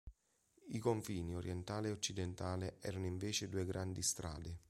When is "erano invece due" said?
2.81-3.65